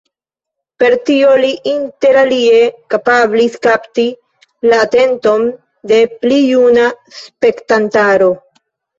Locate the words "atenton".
4.85-5.45